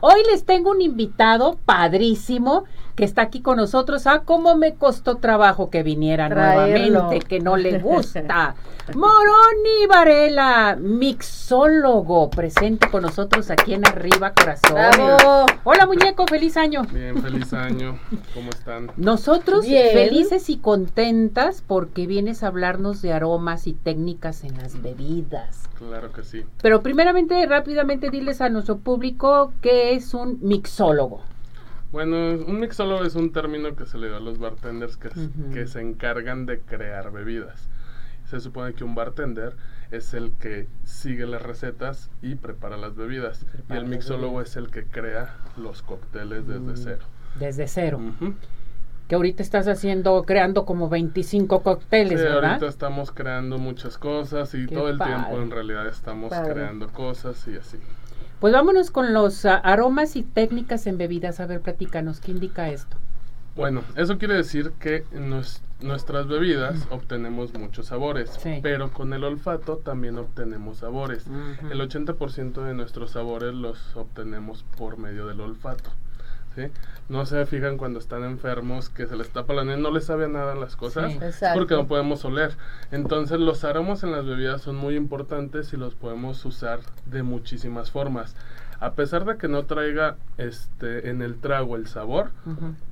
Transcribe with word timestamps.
Hoy 0.00 0.24
les 0.28 0.44
tengo 0.44 0.72
un 0.72 0.80
invitado 0.80 1.56
padrísimo 1.64 2.64
que 2.94 3.04
está 3.04 3.22
aquí 3.22 3.40
con 3.40 3.56
nosotros. 3.56 4.06
Ah, 4.06 4.22
cómo 4.24 4.56
me 4.56 4.74
costó 4.74 5.16
trabajo 5.16 5.70
que 5.70 5.82
viniera 5.82 6.28
Traerlo. 6.28 6.90
nuevamente, 7.00 7.26
que 7.26 7.40
no 7.40 7.56
le 7.56 7.78
gusta. 7.78 8.54
Moroni 8.94 9.86
Varela, 9.88 10.76
mixólogo, 10.78 12.30
presente 12.30 12.90
con 12.90 13.02
nosotros 13.02 13.50
aquí 13.50 13.74
en 13.74 13.86
Arriba 13.86 14.32
Corazón. 14.32 14.72
¡Bravo! 14.74 15.46
Hola 15.64 15.86
muñeco, 15.86 16.26
feliz 16.26 16.56
año. 16.56 16.82
Bien, 16.92 17.22
feliz 17.22 17.52
año. 17.52 17.98
¿Cómo 18.34 18.50
están? 18.50 18.90
Nosotros 18.96 19.66
Bien. 19.66 19.92
felices 19.92 20.50
y 20.50 20.56
contentas 20.58 21.62
porque 21.66 22.06
vienes 22.06 22.42
a 22.42 22.48
hablarnos 22.48 23.02
de 23.02 23.12
aromas 23.12 23.66
y 23.66 23.72
técnicas 23.72 24.42
en 24.44 24.58
las 24.58 24.82
bebidas. 24.82 25.68
Claro 25.78 26.12
que 26.12 26.24
sí. 26.24 26.44
Pero 26.60 26.82
primeramente, 26.82 27.44
rápidamente 27.46 28.10
diles 28.10 28.40
a 28.40 28.48
nuestro 28.48 28.78
público 28.78 29.52
qué 29.62 29.94
es 29.94 30.12
un 30.14 30.38
mixólogo. 30.42 31.22
Bueno, 31.92 32.16
un 32.46 32.58
mixólogo 32.60 33.04
es 33.04 33.14
un 33.14 33.32
término 33.32 33.76
que 33.76 33.84
se 33.86 33.98
le 33.98 34.08
da 34.08 34.16
a 34.16 34.20
los 34.20 34.38
bartenders 34.38 34.96
que, 34.96 35.10
que 35.52 35.66
se 35.66 35.80
encargan 35.82 36.46
de 36.46 36.60
crear 36.60 37.12
bebidas. 37.12 37.68
Se 38.24 38.40
supone 38.40 38.72
que 38.72 38.82
un 38.82 38.94
bartender 38.94 39.54
es 39.90 40.14
el 40.14 40.32
que 40.32 40.68
sigue 40.84 41.26
las 41.26 41.42
recetas 41.42 42.10
y 42.22 42.36
prepara 42.36 42.78
las 42.78 42.96
bebidas. 42.96 43.44
Y 43.68 43.74
el 43.74 43.84
mixólogo 43.84 44.40
es 44.40 44.56
el 44.56 44.70
que 44.70 44.84
crea 44.84 45.36
los 45.58 45.82
cócteles 45.82 46.46
desde 46.46 46.60
Mm. 46.72 46.76
cero. 46.76 47.04
Desde 47.38 47.68
cero. 47.68 48.00
Que 49.08 49.16
ahorita 49.16 49.42
estás 49.42 49.68
haciendo, 49.68 50.22
creando 50.24 50.64
como 50.64 50.88
25 50.88 51.62
cócteles, 51.62 52.20
Sí, 52.20 52.24
¿verdad? 52.26 52.52
ahorita 52.52 52.68
estamos 52.68 53.10
creando 53.10 53.58
muchas 53.58 53.98
cosas 53.98 54.54
y 54.54 54.66
Qué 54.66 54.74
todo 54.74 54.88
el 54.88 54.96
padre. 54.96 55.14
tiempo 55.16 55.42
en 55.42 55.50
realidad 55.50 55.86
estamos 55.88 56.30
Padre. 56.30 56.54
creando 56.54 56.88
cosas 56.88 57.46
y 57.48 57.56
así. 57.56 57.76
Pues 58.42 58.52
vámonos 58.52 58.90
con 58.90 59.14
los 59.14 59.44
ah, 59.44 59.54
aromas 59.54 60.16
y 60.16 60.24
técnicas 60.24 60.88
en 60.88 60.98
bebidas. 60.98 61.38
A 61.38 61.46
ver, 61.46 61.60
platícanos, 61.60 62.18
¿qué 62.18 62.32
indica 62.32 62.70
esto? 62.70 62.96
Bueno, 63.54 63.84
eso 63.94 64.18
quiere 64.18 64.34
decir 64.34 64.72
que 64.80 65.04
nuestras 65.80 66.26
bebidas 66.26 66.88
obtenemos 66.90 67.54
muchos 67.54 67.86
sabores, 67.86 68.30
Sí. 68.42 68.58
pero 68.60 68.90
con 68.90 69.12
el 69.12 69.22
olfato 69.22 69.76
también 69.76 70.18
obtenemos 70.18 70.78
sabores. 70.78 71.24
El 71.70 71.80
80% 71.80 72.64
de 72.64 72.74
nuestros 72.74 73.12
sabores 73.12 73.54
los 73.54 73.94
obtenemos 73.94 74.64
por 74.76 74.98
medio 74.98 75.28
del 75.28 75.40
olfato. 75.40 75.90
¿Sí? 76.54 76.62
No 77.08 77.26
se 77.26 77.44
fijan 77.46 77.76
cuando 77.78 77.98
están 77.98 78.24
enfermos 78.24 78.88
que 78.88 79.06
se 79.06 79.16
les 79.16 79.28
tapa 79.30 79.52
la 79.54 79.64
nariz, 79.64 79.82
no 79.82 79.90
les 79.90 80.04
sabe 80.06 80.28
nada 80.28 80.54
las 80.54 80.76
cosas, 80.76 81.12
Sí. 81.12 81.18
es 81.22 81.40
porque 81.54 81.74
no 81.74 81.86
podemos 81.86 82.24
oler. 82.24 82.56
Entonces 82.90 83.38
los 83.40 83.64
aromas 83.64 84.02
en 84.02 84.12
las 84.12 84.24
bebidas 84.26 84.62
son 84.62 84.76
muy 84.76 84.96
importantes 84.96 85.72
y 85.72 85.76
los 85.76 85.94
podemos 85.94 86.44
usar 86.44 86.80
de 87.06 87.22
muchísimas 87.22 87.90
formas. 87.90 88.34
A 88.80 88.92
pesar 88.94 89.24
de 89.24 89.36
que 89.36 89.46
no 89.48 89.64
traiga 89.64 90.16
este 90.38 91.08
en 91.10 91.22
el 91.22 91.36
trago 91.36 91.76
el 91.76 91.86
sabor, 91.86 92.30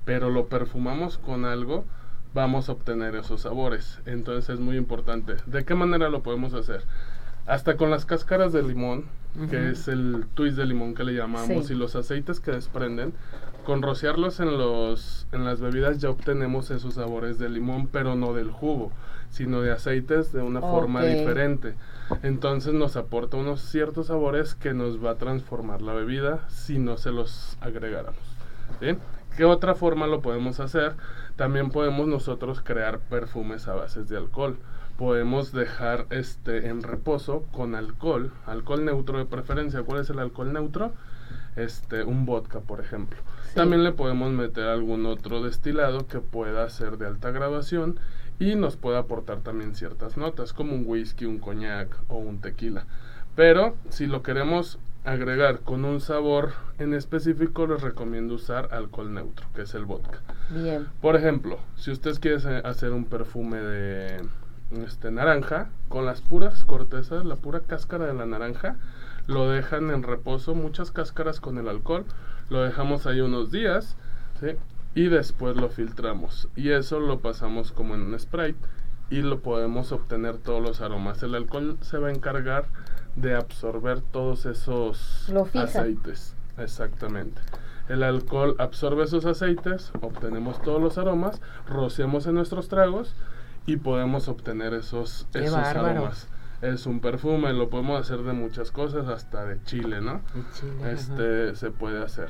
pero 0.05 0.31
lo 0.31 0.47
perfumamos 0.47 1.19
con 1.19 1.45
algo, 1.45 1.85
vamos 2.33 2.69
a 2.69 2.73
obtener 2.73 3.17
esos 3.17 3.41
sabores. 3.43 3.99
Entonces 4.07 4.51
es 4.51 4.61
muy 4.61 4.77
importante. 4.77 5.35
¿De 5.47 5.65
qué 5.65 5.75
manera 5.75 6.09
lo 6.09 6.23
podemos 6.23 6.55
hacer? 6.55 6.85
Hasta 7.47 7.77
con 7.77 7.91
las 7.91 8.05
cáscaras 8.05 8.53
de 8.53 8.63
limón, 8.63 9.07
que 9.51 9.71
es 9.71 9.89
el 9.89 10.27
twist 10.35 10.57
de 10.57 10.67
limón 10.67 10.95
que 10.95 11.03
le 11.03 11.15
llamamos, 11.15 11.67
Sí. 11.67 11.73
y 11.73 11.77
los 11.77 11.97
aceites 11.97 12.39
que 12.39 12.53
desprenden, 12.53 13.13
con 13.65 13.83
rociarlos 13.83 14.41
en, 14.41 14.59
los, 14.59 15.27
en 15.33 15.45
las 15.45 15.61
bebidas 15.61 15.99
ya 15.99 16.11
obtenemos 16.11 16.71
esos 16.71 16.95
sabores 16.95 17.39
de 17.39 17.49
limón, 17.49 17.87
pero 17.89 18.15
no 18.15 18.33
del 18.33 18.51
jugo, 18.51 18.91
sino 19.31 19.61
de 19.61 19.73
aceites 19.73 20.33
de 20.33 20.43
una 20.43 20.61
forma 20.61 21.03
diferente. 21.03 21.75
Entonces 22.23 22.75
nos 22.75 22.97
aporta 22.97 23.37
unos 23.37 23.61
ciertos 23.61 24.09
sabores 24.09 24.55
que 24.55 24.75
nos 24.75 25.05
va 25.05 25.13
a 25.13 25.19
transformar 25.19 25.83
la 25.83 25.93
bebida 25.93 26.49
si 26.49 26.79
no 26.79 26.97
se 26.97 27.11
los 27.11 27.57
agregáramos. 27.61 28.19
¿sí? 28.81 28.97
¿Qué 29.37 29.45
otra 29.45 29.75
forma 29.75 30.07
lo 30.07 30.21
podemos 30.21 30.61
hacer? 30.61 30.95
También 31.37 31.71
podemos 31.71 32.07
nosotros 32.09 32.61
crear 32.63 32.99
perfumes 32.99 33.69
a 33.69 33.75
bases 33.75 34.09
de 34.09 34.17
alcohol. 34.17 34.59
Podemos 34.99 35.53
dejar 35.53 36.07
este 36.11 36.69
en 36.69 36.83
reposo 36.83 37.45
con 37.53 37.75
alcohol, 37.75 38.33
alcohol 38.45 38.85
neutro 38.85 39.19
de 39.19 39.25
preferencia. 39.25 39.83
¿Cuál 39.83 40.01
es 40.01 40.11
el 40.11 40.19
alcohol 40.19 40.53
neutro? 40.53 40.93
Este, 41.57 42.05
un 42.05 42.27
vodka, 42.27 42.61
por 42.61 42.81
ejemplo. 42.81 43.19
Sí. 43.49 43.55
También 43.55 43.83
le 43.85 43.93
podemos 43.93 44.31
meter 44.33 44.65
algún 44.69 45.05
otro 45.07 45.43
destilado 45.43 46.07
que 46.07 46.21
pueda 46.21 46.69
ser 46.71 46.97
de 46.99 47.07
alta 47.07 47.31
graduación 47.31 47.99
y 48.39 48.55
nos 48.55 48.77
pueda 48.77 49.01
aportar 49.01 49.41
también 49.41 49.75
ciertas 49.75 50.17
notas, 50.17 50.53
como 50.53 50.75
un 50.75 50.85
whisky, 50.87 51.27
un 51.27 51.39
coñac 51.39 51.89
o 52.09 52.17
un 52.19 52.41
tequila. 52.41 52.87
Pero 53.37 53.75
si 53.91 54.07
lo 54.07 54.23
queremos 54.23 54.79
agregar 55.05 55.61
con 55.61 55.85
un 55.85 56.01
sabor 56.01 56.53
en 56.79 56.95
específico, 56.95 57.67
les 57.67 57.81
recomiendo 57.83 58.35
usar 58.35 58.69
alcohol 58.73 59.13
neutro, 59.13 59.47
que 59.55 59.63
es 59.63 59.75
el 59.75 59.85
vodka. 59.87 60.21
Bien. 60.51 60.87
Por 61.01 61.17
ejemplo, 61.17 61.59
si 61.77 61.91
ustedes 61.91 62.19
quieren 62.19 62.41
ha- 62.47 62.69
hacer 62.69 62.93
un 62.93 63.05
perfume 63.07 63.59
de 63.59 64.23
este 64.85 65.11
naranja, 65.11 65.69
con 65.89 66.07
las 66.07 66.21
puras 66.21 66.65
cortezas, 66.65 67.25
la 67.25 67.37
pura 67.37 67.61
cáscara 67.61 68.07
de 68.07 68.15
la 68.15 68.27
naranja, 68.27 68.77
lo 69.31 69.49
dejan 69.49 69.91
en 69.91 70.03
reposo, 70.03 70.55
muchas 70.55 70.91
cáscaras 70.91 71.41
con 71.41 71.57
el 71.59 71.69
alcohol, 71.69 72.05
lo 72.49 72.63
dejamos 72.63 73.07
ahí 73.07 73.21
unos 73.21 73.51
días, 73.51 73.97
¿sí? 74.41 74.57
Y 74.95 75.07
después 75.09 75.57
lo 75.57 75.69
filtramos. 75.69 76.49
Y 76.57 76.71
eso 76.71 76.99
lo 77.01 77.21
pasamos 77.21 77.71
como 77.73 77.95
en 77.95 78.03
un 78.03 78.19
Sprite 78.19 78.59
y 79.09 79.23
lo 79.23 79.41
podemos 79.41 79.93
obtener 79.93 80.39
todos 80.39 80.61
los 80.63 80.81
aromas. 80.81 81.23
El 81.23 81.35
alcohol 81.37 81.79
se 81.81 81.99
va 81.99 82.09
a 82.09 82.13
encargar 82.13 82.65
de 83.17 83.35
absorber 83.37 84.01
todos 84.01 84.47
esos 84.47 85.29
Lo 85.33 85.45
fija. 85.45 85.65
aceites. 85.65 86.35
Exactamente. 86.59 87.41
El 87.89 88.03
alcohol 88.03 88.55
absorbe 88.59 89.05
esos 89.05 89.25
aceites, 89.27 89.91
obtenemos 90.01 90.61
todos 90.63 90.81
los 90.81 90.97
aromas, 90.99 91.41
rociamos 91.69 92.27
en 92.27 92.35
nuestros 92.35 92.69
tragos 92.69 93.15
y 93.67 93.77
podemos 93.77 94.29
obtener 94.29 94.75
esos, 94.75 95.27
Qué 95.33 95.41
esos 95.45 95.55
bárbaro. 95.61 95.89
aromas. 95.89 96.29
Es 96.63 96.87
un 96.87 97.01
perfume, 97.01 97.53
lo 97.53 97.71
podemos 97.71 98.01
hacer 98.01 98.23
de 98.23 98.33
muchas 98.33 98.71
cosas, 98.71 99.09
hasta 99.09 99.45
de 99.47 99.63
chile, 99.63 100.01
¿no? 100.01 100.21
Ajá. 100.81 100.91
Este 100.91 101.55
se 101.55 101.71
puede 101.71 102.03
hacer. 102.03 102.29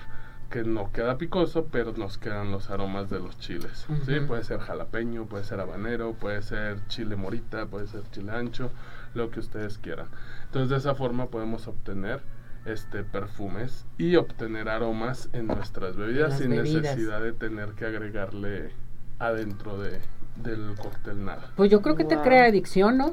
Que 0.50 0.64
no 0.64 0.90
queda 0.92 1.16
picoso, 1.16 1.66
pero 1.70 1.92
nos 1.92 2.18
quedan 2.18 2.50
los 2.50 2.70
aromas 2.70 3.08
de 3.08 3.20
los 3.20 3.38
chiles. 3.38 3.86
¿sí? 4.04 4.18
Puede 4.26 4.42
ser 4.42 4.58
jalapeño, 4.58 5.26
puede 5.26 5.44
ser 5.44 5.60
habanero, 5.60 6.14
puede 6.14 6.42
ser 6.42 6.84
chile 6.88 7.14
morita, 7.14 7.66
puede 7.66 7.86
ser 7.86 8.02
chile 8.10 8.32
ancho, 8.32 8.72
lo 9.14 9.30
que 9.30 9.38
ustedes 9.38 9.78
quieran. 9.78 10.08
Entonces 10.46 10.70
de 10.70 10.76
esa 10.78 10.96
forma 10.96 11.26
podemos 11.26 11.68
obtener 11.68 12.20
este 12.64 13.04
perfumes 13.04 13.86
y 13.96 14.16
obtener 14.16 14.68
aromas 14.68 15.28
en 15.32 15.46
nuestras 15.46 15.96
bebidas 15.96 16.30
las 16.30 16.38
sin 16.40 16.50
bebidas. 16.50 16.82
necesidad 16.82 17.22
de 17.22 17.32
tener 17.32 17.70
que 17.70 17.86
agregarle 17.86 18.72
adentro 19.20 19.78
de, 19.78 20.00
del 20.36 20.74
cóctel 20.80 21.24
nada. 21.24 21.50
Pues 21.56 21.70
yo 21.70 21.82
creo 21.82 21.96
que 21.96 22.04
te 22.04 22.16
crea 22.20 22.44
adicción, 22.46 22.96
¿no? 22.98 23.12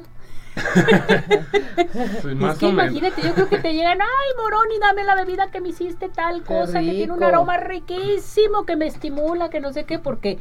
Sí, 2.22 2.34
más 2.34 2.54
es 2.54 2.58
que 2.58 2.66
o 2.66 2.72
menos. 2.72 2.92
imagínate, 2.92 3.22
yo 3.22 3.34
creo 3.34 3.48
que 3.48 3.58
te 3.58 3.72
llegan, 3.74 3.98
ay, 4.00 4.36
Moroni, 4.42 4.78
dame 4.80 5.04
la 5.04 5.14
bebida 5.14 5.50
que 5.50 5.60
me 5.60 5.68
hiciste 5.70 6.08
tal 6.08 6.38
Qué 6.40 6.46
cosa, 6.46 6.80
que 6.80 6.90
tiene 6.92 7.12
un 7.12 7.22
aroma 7.22 7.56
riquísimo, 7.58 8.64
que 8.66 8.76
me 8.76 8.86
estimula, 8.86 9.50
que 9.50 9.60
no 9.60 9.72
sé 9.72 9.84
qué, 9.84 9.98
porque 9.98 10.38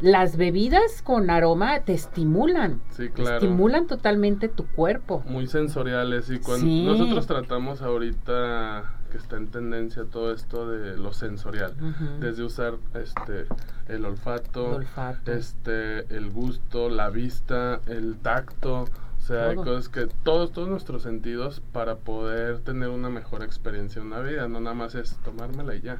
las 0.00 0.36
bebidas 0.36 1.02
con 1.02 1.30
aroma 1.30 1.80
te 1.80 1.94
estimulan, 1.94 2.80
Sí, 2.90 3.08
claro. 3.08 3.36
estimulan 3.36 3.86
totalmente 3.86 4.48
tu 4.48 4.66
cuerpo. 4.66 5.22
muy 5.26 5.46
sensoriales 5.46 6.30
y 6.30 6.38
cuando 6.38 6.66
Sí. 6.66 6.84
nosotros 6.84 7.26
tratamos 7.26 7.82
ahorita 7.82 8.84
que 9.16 9.22
está 9.22 9.36
en 9.36 9.48
tendencia 9.48 10.04
todo 10.04 10.32
esto 10.32 10.68
de 10.68 10.96
lo 10.98 11.12
sensorial 11.12 11.72
desde 12.20 12.42
usar 12.42 12.74
este 12.94 13.46
el 13.88 14.04
olfato, 14.04 14.66
El 14.72 14.74
olfato. 14.82 15.32
este 15.32 16.00
el 16.14 16.30
gusto 16.30 16.88
la 16.90 17.08
vista 17.10 17.80
el 17.86 18.16
tacto 18.16 18.82
o 18.82 19.20
sea 19.20 19.48
hay 19.48 19.54
Todo. 19.56 19.64
cosas 19.64 19.88
que 19.88 20.06
todos 20.22 20.52
todos 20.52 20.68
nuestros 20.68 21.02
sentidos 21.02 21.62
para 21.72 21.96
poder 21.96 22.58
tener 22.58 22.88
una 22.90 23.08
mejor 23.08 23.42
experiencia 23.42 24.02
en 24.02 24.10
la 24.10 24.20
vida 24.20 24.48
no 24.48 24.60
nada 24.60 24.74
más 24.74 24.94
es 24.94 25.16
tomármela 25.24 25.74
y 25.74 25.80
ya 25.80 25.98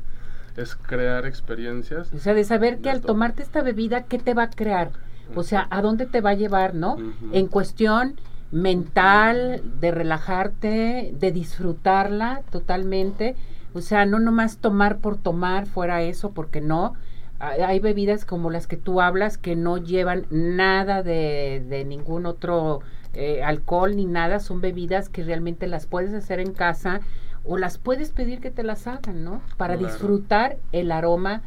es 0.56 0.74
crear 0.76 1.26
experiencias 1.26 2.12
O 2.12 2.18
sea, 2.18 2.32
de 2.34 2.44
saber 2.44 2.76
que 2.76 2.84
De 2.84 2.90
al 2.90 3.00
todo. 3.00 3.08
tomarte 3.08 3.42
esta 3.42 3.62
bebida, 3.62 4.04
¿qué 4.04 4.18
te 4.18 4.32
va 4.32 4.44
a 4.44 4.50
crear? 4.50 4.90
O 5.34 5.42
sea, 5.42 5.66
¿a 5.70 5.82
dónde 5.82 6.06
te 6.06 6.20
va 6.22 6.30
a 6.30 6.34
llevar, 6.34 6.74
no? 6.74 6.96
En 7.32 7.46
cuestión 7.48 8.14
mental, 8.52 9.62
de 9.80 9.90
relajarte, 9.90 11.12
de 11.18 11.32
disfrutarla 11.32 12.42
totalmente. 12.50 13.36
O 13.74 13.80
sea, 13.80 14.06
no 14.06 14.18
nomás 14.18 14.58
tomar 14.58 14.98
por 14.98 15.16
tomar 15.16 15.66
fuera 15.66 16.02
eso, 16.02 16.30
porque 16.32 16.60
no. 16.60 16.94
Hay 17.38 17.80
bebidas 17.80 18.24
como 18.24 18.50
las 18.50 18.66
que 18.66 18.78
tú 18.78 19.00
hablas 19.02 19.36
que 19.36 19.56
no 19.56 19.76
llevan 19.76 20.26
nada 20.30 21.02
de, 21.02 21.62
de 21.68 21.84
ningún 21.84 22.24
otro 22.24 22.80
eh, 23.12 23.42
alcohol 23.42 23.94
ni 23.94 24.06
nada. 24.06 24.40
Son 24.40 24.60
bebidas 24.62 25.10
que 25.10 25.22
realmente 25.22 25.66
las 25.66 25.86
puedes 25.86 26.14
hacer 26.14 26.40
en 26.40 26.52
casa 26.54 27.00
o 27.44 27.58
las 27.58 27.76
puedes 27.78 28.10
pedir 28.10 28.40
que 28.40 28.50
te 28.50 28.62
las 28.62 28.86
hagan, 28.86 29.22
¿no? 29.22 29.42
Para 29.58 29.76
Claro. 29.76 29.92
disfrutar 29.92 30.56
el 30.72 30.90
aroma, 30.90 31.42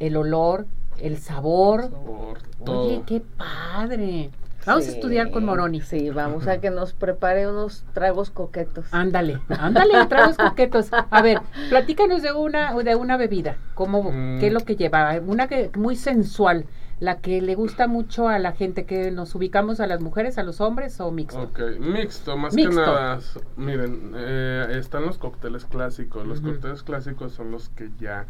el 0.00 0.16
olor, 0.16 0.66
el 1.00 1.18
sabor. 1.18 1.90
por 1.90 2.38
Oye, 2.58 2.64
todo 2.64 3.04
qué 3.06 3.20
padre. 3.20 4.30
Vamos 4.66 4.84
Sí, 4.84 4.90
a 4.90 4.94
estudiar 4.94 5.30
con 5.30 5.44
Moroni. 5.44 5.80
Sí, 5.80 6.10
vamos 6.10 6.46
a 6.46 6.60
que 6.60 6.70
nos 6.70 6.92
prepare 6.92 7.48
unos 7.48 7.84
tragos 7.94 8.30
coquetos. 8.30 8.86
Ándale, 8.92 9.40
ándale, 9.48 10.06
tragos 10.06 10.36
coquetos. 10.36 10.88
A 10.92 11.22
ver, 11.22 11.40
platícanos 11.70 12.22
de 12.22 12.32
una 12.32 12.74
de 12.74 12.94
una 12.94 13.16
bebida. 13.16 13.56
¿Cómo, 13.74 14.10
Mm. 14.12 14.38
¿Qué 14.38 14.48
es 14.48 14.52
lo 14.52 14.60
que 14.60 14.76
lleva? 14.76 15.18
Una 15.26 15.48
que 15.48 15.70
muy 15.76 15.96
sensual, 15.96 16.66
la 17.00 17.18
que 17.20 17.40
le 17.40 17.54
gusta 17.54 17.86
mucho 17.86 18.28
a 18.28 18.38
la 18.38 18.52
gente, 18.52 18.84
que 18.84 19.10
nos 19.10 19.34
ubicamos 19.34 19.80
a 19.80 19.86
las 19.86 20.00
mujeres, 20.02 20.36
a 20.36 20.42
los 20.42 20.60
hombres 20.60 21.00
o 21.00 21.10
mixto. 21.10 21.40
Ok, 21.40 21.60
mixto, 21.80 22.36
más 22.36 22.52
Mixto. 22.54 22.70
que 22.70 22.76
nada. 22.76 23.18
Miren, 23.56 24.12
eh, 24.14 24.66
están 24.78 25.06
los 25.06 25.16
cócteles 25.16 25.64
clásicos. 25.64 26.26
Los 26.26 26.40
Ujú. 26.40 26.50
cócteles 26.50 26.82
clásicos 26.82 27.32
son 27.32 27.50
los 27.50 27.70
que 27.70 27.88
ya 27.98 28.26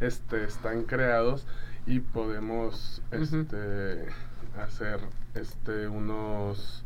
este, 0.00 0.42
están 0.44 0.82
creados 0.82 1.46
y 1.86 2.00
podemos 2.00 3.00
este, 3.12 4.06
hacer 4.62 5.00
este, 5.34 5.88
unos 5.88 6.84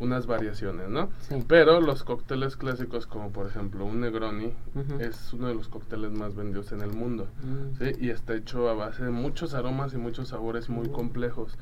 unas 0.00 0.26
variaciones, 0.26 0.88
¿no? 0.88 1.10
Sí. 1.20 1.44
Pero 1.46 1.80
los 1.80 2.02
cócteles 2.02 2.56
clásicos, 2.56 3.06
como 3.06 3.30
por 3.30 3.46
ejemplo 3.46 3.84
un 3.84 4.00
Negroni, 4.00 4.52
es 4.98 5.32
uno 5.32 5.46
de 5.48 5.54
los 5.54 5.68
cócteles 5.68 6.10
más 6.10 6.34
vendidos 6.34 6.72
en 6.72 6.80
el 6.80 6.90
mundo. 6.90 7.28
Mm. 7.42 7.78
¿sí? 7.78 7.92
Y 8.00 8.10
está 8.10 8.34
hecho 8.34 8.68
a 8.68 8.74
base 8.74 9.04
de 9.04 9.10
muchos 9.10 9.54
aromas 9.54 9.94
y 9.94 9.96
muchos 9.96 10.28
sabores 10.28 10.68
muy 10.68 10.88
complejos. 10.88 11.56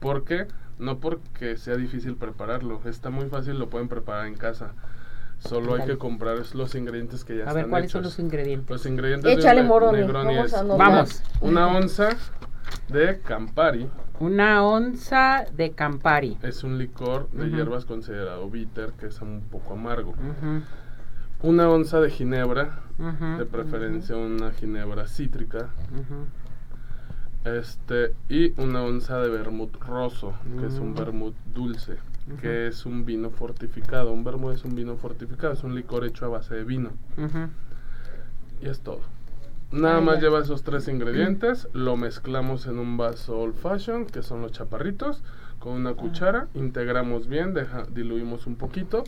¿Por 0.00 0.24
qué? 0.24 0.46
No 0.78 0.98
porque 0.98 1.56
sea 1.56 1.76
difícil 1.76 2.16
prepararlo, 2.16 2.80
está 2.84 3.10
muy 3.10 3.26
fácil, 3.28 3.58
lo 3.58 3.68
pueden 3.68 3.88
preparar 3.88 4.26
en 4.26 4.34
casa. 4.36 4.72
Solo 5.38 5.74
hay 5.74 5.86
que 5.86 5.98
comprar 5.98 6.36
los 6.54 6.74
ingredientes 6.74 7.24
que 7.24 7.36
ya 7.36 7.44
A 7.44 7.46
están 7.48 7.54
ver, 7.56 7.68
¿cuáles 7.70 7.90
son 7.92 8.00
hechos. 8.02 8.12
los 8.12 8.24
ingredientes? 8.24 8.70
Los 8.70 8.86
ingredientes 8.86 9.38
Échale, 9.38 9.56
de 9.56 9.62
un 9.62 9.68
Moroni, 9.68 9.98
Negroni 9.98 10.34
vamos 10.34 10.46
es 10.46 10.54
a 10.54 10.60
anotar. 10.60 10.78
Vamos. 10.78 11.22
una 11.40 11.68
onza 11.68 12.08
de 12.88 13.20
Campari, 13.20 13.88
Una 14.20 14.64
onza 14.64 15.44
de 15.56 15.70
Campari. 15.72 16.36
es 16.42 16.64
un 16.64 16.76
licor 16.78 17.28
de 17.30 17.50
hierbas 17.50 17.84
considerado 17.84 18.50
bitter, 18.50 18.92
que 18.92 19.06
es 19.06 19.20
un 19.20 19.42
poco 19.50 19.74
amargo. 19.74 20.14
Una 21.42 21.68
onza 21.68 22.00
de 22.00 22.10
ginebra, 22.10 22.80
de 23.38 23.44
preferencia 23.46 24.16
una 24.16 24.50
ginebra 24.52 25.06
cítrica. 25.06 25.68
Este, 27.44 28.14
y 28.28 28.60
una 28.60 28.82
onza 28.82 29.18
de 29.20 29.28
vermut 29.30 29.76
roso, 29.76 30.34
que 30.58 30.66
es 30.66 30.74
un 30.80 30.90
Mm. 30.90 30.94
vermut 30.94 31.34
dulce, 31.54 31.96
que 32.40 32.66
es 32.66 32.84
un 32.84 33.04
vino 33.04 33.30
fortificado. 33.30 34.12
Un 34.12 34.24
vermut 34.24 34.52
es 34.54 34.64
un 34.64 34.74
vino 34.74 34.96
fortificado, 34.96 35.52
es 35.52 35.62
un 35.62 35.74
licor 35.76 36.04
hecho 36.04 36.26
a 36.26 36.28
base 36.28 36.56
de 36.56 36.64
vino. 36.64 36.90
Y 38.60 38.66
es 38.68 38.80
todo. 38.80 39.00
Nada 39.70 39.98
Ah, 39.98 40.00
más 40.00 40.20
lleva 40.22 40.40
esos 40.40 40.62
tres 40.62 40.88
ingredientes, 40.88 41.68
lo 41.74 41.96
mezclamos 41.96 42.66
en 42.66 42.78
un 42.78 42.96
vaso 42.96 43.38
old 43.38 43.54
fashion, 43.54 44.06
que 44.06 44.22
son 44.22 44.40
los 44.40 44.52
chaparritos, 44.52 45.22
con 45.58 45.74
una 45.74 45.92
cuchara, 45.94 46.48
integramos 46.54 47.26
bien, 47.28 47.52
deja- 47.52 47.86
diluimos 47.90 48.46
un 48.46 48.56
poquito 48.56 49.04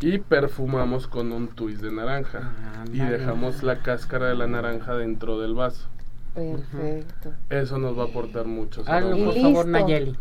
y 0.00 0.18
perfumamos 0.18 1.06
con 1.06 1.30
un 1.30 1.46
twist 1.48 1.80
de 1.80 1.92
naranja. 1.92 2.52
y 2.92 2.98
dejamos 2.98 3.62
la 3.62 3.82
cáscara 3.82 4.26
de 4.28 4.34
la 4.34 4.46
naranja 4.46 4.94
dentro 4.94 5.38
del 5.40 5.54
vaso. 5.54 5.86
Perfecto. 6.34 7.32
Eso 7.48 7.78
nos 7.78 7.96
va 7.96 8.02
a 8.02 8.06
aportar 8.06 8.46
muchos 8.46 8.88
Hazlo, 8.88 9.10
por 9.24 9.36
Y 9.36 9.42
favor, 9.42 9.66
listo. 9.66 9.66
Nayeli. 9.66 10.16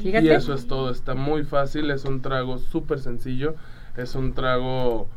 Fíjate. 0.00 0.24
Y 0.24 0.30
eso 0.30 0.54
es 0.54 0.66
todo, 0.66 0.90
está 0.90 1.14
muy 1.14 1.44
fácil, 1.44 1.90
es 1.90 2.04
un 2.06 2.22
trago 2.22 2.58
súper 2.58 2.98
sencillo, 3.00 3.54
es 3.96 4.14
un 4.14 4.32
trago 4.32 5.08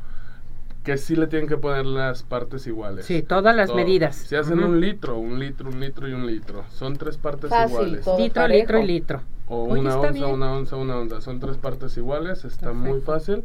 que 0.86 0.98
sí 0.98 1.16
le 1.16 1.28
tienen 1.28 1.50
que 1.50 1.58
poner 1.58 1.86
las 1.86 2.24
partes 2.24 2.66
iguales. 2.68 3.06
Sí, 3.06 3.24
todas 3.24 3.56
las 3.56 3.68
Todo. 3.68 3.78
medidas. 3.78 4.16
Si 4.16 4.36
hacen 4.36 4.60
un 4.64 4.80
litro, 4.80 5.18
un 5.18 5.40
litro, 5.40 5.68
un 5.70 5.80
litro 5.80 6.08
y 6.08 6.14
un 6.14 6.26
litro, 6.28 6.64
son 6.70 6.96
tres 6.96 7.18
partes 7.18 7.50
Fácil, 7.50 7.72
iguales. 7.98 8.08
Litro, 8.18 8.42
parejo. 8.44 8.62
litro 8.62 8.80
y 8.80 8.88
litro. 8.88 9.22
O 9.48 9.64
Oye, 9.66 9.82
una 9.82 9.98
onza, 9.98 10.12
bien. 10.12 10.26
una 10.26 10.54
onza, 10.54 10.76
una 10.76 10.98
onza, 10.98 11.22
son 11.22 11.40
tres 11.40 11.58
partes 11.58 11.98
iguales, 11.98 12.46
está 12.46 12.72
muy 12.74 13.02
fácil. 13.02 13.44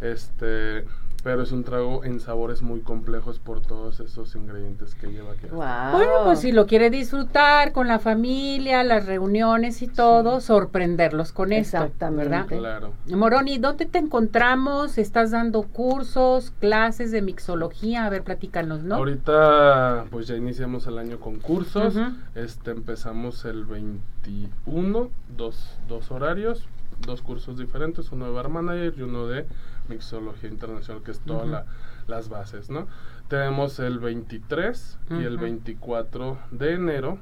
Este, 0.00 0.84
pero 1.22 1.42
es 1.42 1.52
un 1.52 1.62
trago 1.62 2.04
en 2.04 2.18
sabores 2.18 2.62
muy 2.62 2.80
complejos 2.80 3.38
por 3.38 3.60
todos 3.60 4.00
esos 4.00 4.34
ingredientes 4.34 4.94
que 4.96 5.06
lleva 5.06 5.32
aquí. 5.32 5.46
Wow. 5.46 5.92
Bueno, 5.92 6.12
pues 6.24 6.40
si 6.40 6.50
lo 6.50 6.66
quiere 6.66 6.90
disfrutar 6.90 7.72
con 7.72 7.86
la 7.86 8.00
familia, 8.00 8.82
las 8.82 9.06
reuniones 9.06 9.82
y 9.82 9.86
todo, 9.86 10.40
sorprenderlos 10.40 11.32
con 11.32 11.52
esto, 11.52 11.76
Exactamente. 11.76 12.28
¿verdad? 12.28 12.46
Claro. 12.46 12.92
Moroni, 13.06 13.58
¿dónde 13.58 13.86
te 13.86 13.98
encontramos? 13.98 14.98
¿Estás 14.98 15.30
dando 15.30 15.62
cursos, 15.62 16.52
clases 16.58 17.12
de 17.12 17.22
mixología? 17.22 18.04
A 18.04 18.10
ver, 18.10 18.22
platícanos, 18.22 18.82
¿no? 18.82 18.96
Ahorita 18.96 20.06
pues 20.10 20.26
ya 20.26 20.36
iniciamos 20.36 20.86
el 20.88 20.98
año 20.98 21.20
con 21.20 21.38
cursos. 21.38 21.94
Este 22.34 22.72
empezamos 22.72 23.44
el 23.44 23.64
21, 23.64 25.10
dos, 25.36 25.76
dos 25.88 26.10
horarios, 26.10 26.66
dos 27.06 27.22
cursos 27.22 27.58
diferentes, 27.58 28.10
uno 28.10 28.26
de 28.26 28.32
bar 28.32 28.48
manager 28.48 28.94
y 28.96 29.02
uno 29.02 29.26
de 29.28 29.46
mixología 29.88 30.48
internacional, 30.48 31.02
que 31.02 31.10
es 31.12 31.20
todas 31.20 31.42
Ujú. 31.44 31.52
la- 31.52 31.66
las 32.08 32.28
bases, 32.28 32.68
¿no? 32.68 32.88
Tenemos 33.28 33.78
el 33.78 33.98
23 34.00 34.98
y 35.10 35.22
el 35.24 35.34
Ujú. 35.34 35.42
24 35.44 36.38
de 36.50 36.74
enero 36.74 37.18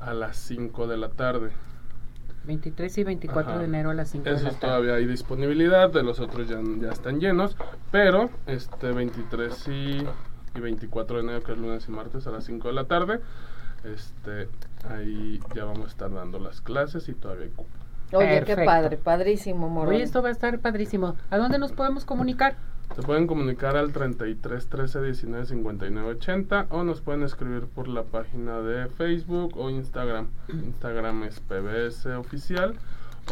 a 0.00 0.14
las 0.14 0.36
5 0.36 0.86
de 0.86 0.96
la 0.96 1.08
tarde. 1.10 1.50
23 2.44 2.98
y 2.98 3.04
24 3.04 3.50
Ajá. 3.52 3.58
de 3.60 3.64
enero 3.66 3.90
a 3.90 3.94
las 3.94 4.10
5 4.10 4.24
de 4.24 4.32
la 4.32 4.40
tarde. 4.42 4.56
todavía 4.60 4.94
hay 4.94 5.06
disponibilidad, 5.06 5.90
de 5.90 6.02
los 6.02 6.18
otros 6.20 6.48
ya, 6.48 6.60
ya 6.80 6.90
están 6.90 7.20
llenos, 7.20 7.56
pero 7.92 8.30
este 8.46 8.90
23 8.92 9.68
y, 9.68 10.06
y 10.56 10.60
24 10.60 11.16
de 11.18 11.22
enero, 11.22 11.42
que 11.44 11.52
es 11.52 11.58
lunes 11.58 11.86
y 11.88 11.92
martes 11.92 12.26
a 12.26 12.30
las 12.30 12.44
5 12.44 12.68
de 12.68 12.74
la 12.74 12.84
tarde, 12.84 13.20
este 13.84 14.48
ahí 14.88 15.40
ya 15.54 15.64
vamos 15.64 15.84
a 15.86 15.88
estar 15.88 16.12
dando 16.12 16.38
las 16.38 16.60
clases 16.60 17.08
y 17.08 17.14
todavía 17.14 17.44
hay 17.44 17.50
cupo. 17.50 17.68
Oye, 18.14 18.28
qué 18.28 18.36
Perfecto. 18.40 18.64
padre, 18.66 18.96
padrísimo, 18.98 19.68
Moroni. 19.68 19.96
Oye, 19.96 20.04
esto 20.04 20.20
va 20.22 20.28
a 20.28 20.32
estar 20.32 20.58
padrísimo. 20.58 21.16
¿A 21.30 21.38
dónde 21.38 21.58
nos 21.58 21.72
podemos 21.72 22.04
comunicar? 22.04 22.56
Se 22.94 23.02
pueden 23.02 23.26
comunicar 23.26 23.76
al 23.76 23.92
33 23.92 24.66
13 24.66 25.02
19 25.02 25.46
59 25.46 26.08
80 26.10 26.66
o 26.70 26.84
nos 26.84 27.00
pueden 27.00 27.22
escribir 27.22 27.66
por 27.66 27.88
la 27.88 28.02
página 28.02 28.60
de 28.60 28.86
Facebook 28.88 29.56
o 29.56 29.70
Instagram. 29.70 30.28
Instagram 30.48 31.22
es 31.24 31.40
PBS 31.40 32.06
oficial 32.18 32.74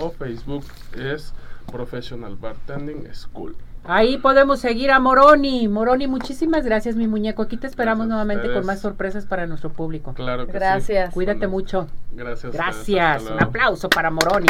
o 0.01 0.11
Facebook 0.11 0.65
es 0.97 1.35
Professional 1.71 2.37
Bartending 2.37 3.15
School. 3.15 3.55
Ahí 3.85 4.19
podemos 4.19 4.61
seguir 4.61 4.91
a 4.91 5.01
Moroni. 5.01 5.67
Moroni, 5.67 6.07
muchísimas 6.07 6.65
gracias, 6.65 6.97
mi 6.97 7.07
muñeco. 7.07 7.43
Aquí 7.43 7.57
te 7.57 7.67
esperamos 7.67 8.07
Gracias 8.07 8.27
nuevamente 8.27 8.53
con 8.53 8.67
más 8.67 8.81
sorpresas 8.81 9.25
para 9.27 9.47
nuestro 9.47 9.71
público. 9.71 10.13
Claro 10.15 10.47
que 10.47 10.53
sí. 10.53 10.59
Gracias. 10.59 11.15
Cuídate 11.15 11.39
Bueno, 11.39 11.53
mucho. 11.53 11.87
Gracias. 12.13 12.53
Gracias. 12.53 13.23
Un 13.25 13.43
aplauso 13.43 13.89
para 13.89 14.11
Moroni. 14.11 14.49